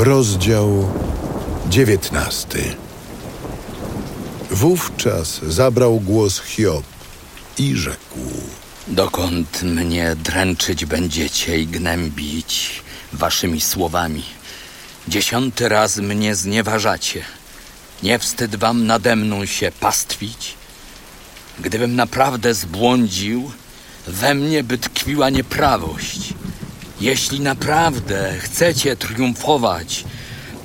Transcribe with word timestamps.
Rozdział 0.00 0.90
dziewiętnasty. 1.68 2.74
Wówczas 4.50 5.40
zabrał 5.48 6.00
głos 6.00 6.42
Hiob 6.42 6.84
i 7.58 7.76
rzekł: 7.76 8.18
Dokąd 8.88 9.62
mnie 9.62 10.16
dręczyć 10.16 10.84
będziecie 10.84 11.60
i 11.60 11.66
gnębić 11.66 12.82
waszymi 13.12 13.60
słowami? 13.60 14.22
Dziesiąty 15.08 15.68
raz 15.68 15.96
mnie 15.96 16.34
znieważacie. 16.34 17.24
Nie 18.02 18.18
wstyd 18.18 18.56
wam 18.56 18.86
nade 18.86 19.16
mną 19.16 19.46
się 19.46 19.72
pastwić? 19.80 20.54
Gdybym 21.60 21.96
naprawdę 21.96 22.54
zbłądził, 22.54 23.52
we 24.06 24.34
mnie 24.34 24.64
by 24.64 24.78
tkwiła 24.78 25.30
nieprawość. 25.30 26.34
Jeśli 27.00 27.40
naprawdę 27.40 28.34
chcecie 28.40 28.96
triumfować, 28.96 30.04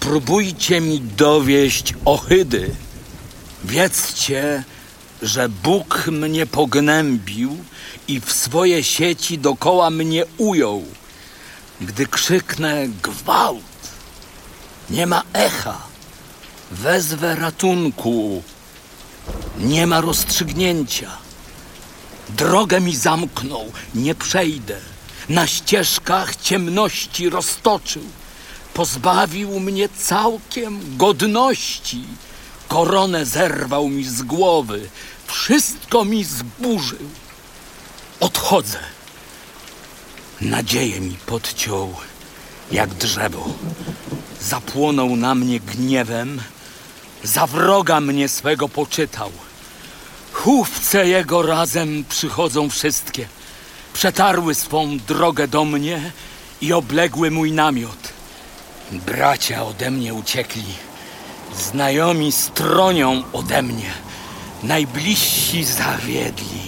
próbujcie 0.00 0.80
mi 0.80 1.00
dowieść 1.00 1.94
ohydy. 2.04 2.70
Wiedzcie, 3.64 4.64
że 5.22 5.48
Bóg 5.48 6.06
mnie 6.06 6.46
pognębił 6.46 7.58
i 8.08 8.20
w 8.20 8.32
swoje 8.32 8.84
sieci 8.84 9.38
dokoła 9.38 9.90
mnie 9.90 10.24
ujął. 10.38 10.84
Gdy 11.80 12.06
krzyknę 12.06 12.88
gwałt, 12.88 13.62
nie 14.90 15.06
ma 15.06 15.22
echa. 15.32 15.78
Wezwę 16.70 17.36
ratunku, 17.36 18.42
nie 19.58 19.86
ma 19.86 20.00
rozstrzygnięcia. 20.00 21.10
Drogę 22.28 22.80
mi 22.80 22.96
zamknął, 22.96 23.72
nie 23.94 24.14
przejdę. 24.14 24.95
Na 25.28 25.46
ścieżkach 25.46 26.36
ciemności 26.36 27.30
roztoczył. 27.30 28.02
Pozbawił 28.74 29.60
mnie 29.60 29.88
całkiem 29.88 30.96
godności. 30.96 32.04
Koronę 32.68 33.26
zerwał 33.26 33.88
mi 33.88 34.04
z 34.04 34.22
głowy. 34.22 34.88
Wszystko 35.26 36.04
mi 36.04 36.24
zburzył. 36.24 37.08
Odchodzę. 38.20 38.78
Nadzieję 40.40 41.00
mi 41.00 41.16
podciął 41.26 41.94
jak 42.72 42.94
drzewo. 42.94 43.48
Zapłonął 44.40 45.16
na 45.16 45.34
mnie 45.34 45.60
gniewem. 45.60 46.40
Za 47.22 47.46
wroga 47.46 48.00
mnie 48.00 48.28
swego 48.28 48.68
poczytał. 48.68 49.32
Chówce 50.32 51.08
jego 51.08 51.42
razem 51.42 52.04
przychodzą 52.08 52.70
wszystkie. 52.70 53.28
Przetarły 53.96 54.54
swą 54.54 54.98
drogę 54.98 55.48
do 55.48 55.64
mnie 55.64 56.12
i 56.60 56.72
obległy 56.72 57.30
mój 57.30 57.52
namiot. 57.52 58.12
Bracia 58.92 59.64
ode 59.64 59.90
mnie 59.90 60.14
uciekli. 60.14 60.64
Znajomi 61.58 62.32
stronią 62.32 63.22
ode 63.32 63.62
mnie. 63.62 63.90
Najbliżsi 64.62 65.64
zawiedli 65.64 66.60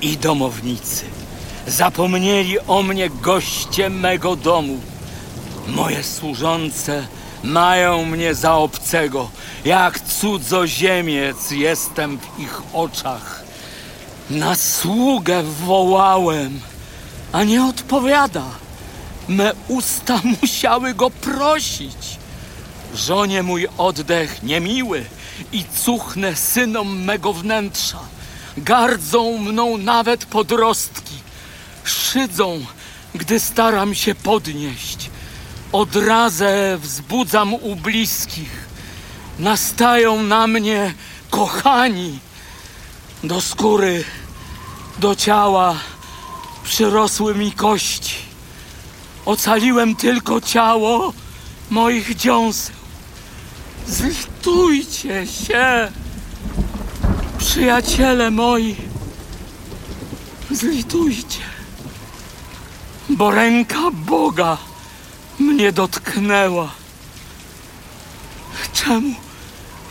i 0.00 0.16
domownicy. 0.16 1.04
Zapomnieli 1.66 2.60
o 2.60 2.82
mnie 2.82 3.10
goście 3.10 3.90
mego 3.90 4.36
domu. 4.36 4.80
Moje 5.66 6.02
służące 6.02 7.06
mają 7.44 8.04
mnie 8.04 8.34
za 8.34 8.54
obcego. 8.54 9.30
Jak 9.64 10.00
cudzoziemiec 10.00 11.50
jestem 11.50 12.18
w 12.18 12.38
ich 12.40 12.62
oczach. 12.72 13.42
Na 14.30 14.54
sługę 14.54 15.42
wołałem, 15.42 16.60
a 17.32 17.44
nie 17.44 17.64
odpowiada. 17.64 18.44
Me 19.28 19.52
usta 19.68 20.20
musiały 20.42 20.94
go 20.94 21.10
prosić. 21.10 22.18
Żonie 22.94 23.42
mój 23.42 23.68
oddech 23.78 24.42
niemiły 24.42 25.04
i 25.52 25.64
cuchnę 25.84 26.36
synom 26.36 27.04
mego 27.04 27.32
wnętrza. 27.32 27.98
Gardzą 28.56 29.38
mną 29.38 29.78
nawet 29.78 30.24
podrostki. 30.24 31.14
Szydzą, 31.84 32.60
gdy 33.14 33.40
staram 33.40 33.94
się 33.94 34.14
podnieść. 34.14 35.10
Odrazę 35.72 36.78
wzbudzam 36.80 37.54
u 37.54 37.76
bliskich. 37.76 38.68
Nastają 39.38 40.22
na 40.22 40.46
mnie 40.46 40.94
kochani. 41.30 42.18
Do 43.24 43.40
skóry, 43.40 44.04
do 44.98 45.16
ciała 45.16 45.76
przyrosły 46.64 47.34
mi 47.34 47.52
kości. 47.52 48.14
Ocaliłem 49.24 49.96
tylko 49.96 50.40
ciało 50.40 51.12
moich 51.70 52.16
dziąseł. 52.16 52.74
Zlitujcie 53.88 55.26
się, 55.26 55.92
przyjaciele 57.38 58.30
moi. 58.30 58.76
Zlitujcie, 60.50 61.40
bo 63.08 63.30
ręka 63.30 63.90
Boga 63.92 64.58
mnie 65.38 65.72
dotknęła. 65.72 66.70
Czemu, 68.72 69.14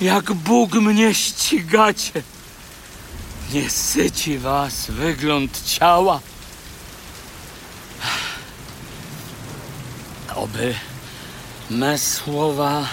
jak 0.01 0.33
Bóg 0.33 0.73
mnie 0.73 1.13
ścigacie? 1.13 2.23
Nie 3.53 3.69
syci 3.69 4.38
was 4.38 4.85
wygląd 4.89 5.61
ciała. 5.65 6.19
Oby 10.51 10.75
me 11.69 11.97
słowa 11.97 12.88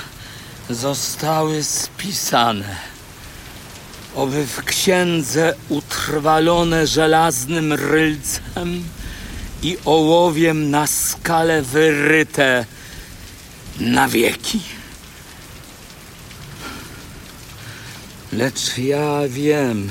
zostały 0.71 1.65
spisane. 1.65 2.77
Oby 4.15 4.47
w 4.47 4.65
księdze 4.65 5.55
utrwalone 5.69 6.87
żelaznym 6.87 7.73
rylcem 7.73 8.85
i 9.63 9.79
ołowiem 9.85 10.71
na 10.71 10.87
skale 10.87 11.63
wyryte 11.63 12.65
na 13.81 14.09
wieki. 14.09 14.61
Lecz 18.33 18.79
ja 18.79 19.21
wiem, 19.29 19.91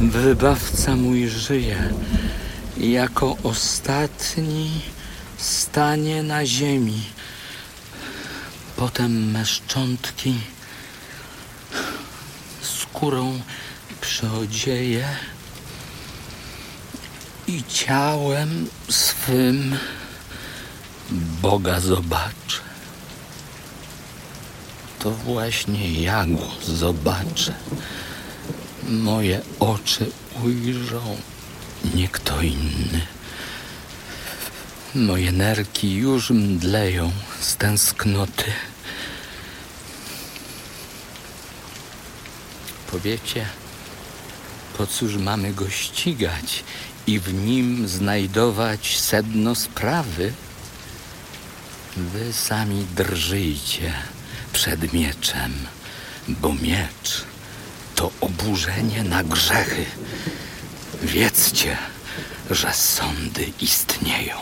wybawca 0.00 0.96
mój 0.96 1.28
żyje 1.28 1.92
jako 2.80 3.36
ostatni 3.42 4.80
stanie 5.36 6.22
na 6.22 6.46
ziemi. 6.46 7.02
Potem 8.76 9.30
me 9.30 9.46
szczątki 9.46 10.34
skórą 12.62 13.40
przyodzieje 14.00 15.08
i 17.46 17.64
ciałem 17.68 18.66
swym 18.88 19.76
Boga 21.42 21.80
zobaczę. 21.80 22.60
To 24.98 25.10
właśnie 25.10 26.02
ja 26.02 26.26
go 26.26 26.74
zobaczę. 26.74 27.54
Moje 28.88 29.40
oczy 29.60 30.10
ujrzą, 30.44 31.16
nie 31.94 32.08
kto 32.08 32.42
inny. 32.42 33.06
Moje 34.94 35.32
nerki 35.32 35.94
już 35.94 36.30
mdleją 36.30 37.12
z 37.40 37.56
tęsknoty. 37.56 38.52
Powiecie, 42.90 43.46
po 44.78 44.86
cóż 44.86 45.16
mamy 45.16 45.54
go 45.54 45.70
ścigać 45.70 46.64
i 47.06 47.18
w 47.18 47.34
nim 47.34 47.88
znajdować 47.88 49.00
sedno 49.00 49.54
sprawy? 49.54 50.32
Wy 51.96 52.32
sami 52.32 52.86
drżyjcie 52.96 53.92
przed 54.52 54.92
mieczem, 54.92 55.52
bo 56.28 56.54
miecz 56.54 57.24
to 57.94 58.10
oburzenie 58.20 59.04
na 59.04 59.24
grzechy. 59.24 59.84
Wiedzcie, 61.02 61.76
że 62.50 62.72
sądy 62.72 63.52
istnieją. 63.60 64.36